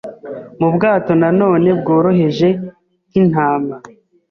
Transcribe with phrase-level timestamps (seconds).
[0.59, 2.49] mu bwato na none bworoheje
[3.09, 3.75] nk'intama.”